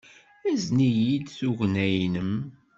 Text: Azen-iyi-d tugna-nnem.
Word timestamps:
Azen-iyi-d 0.49 1.27
tugna-nnem. 1.37 2.33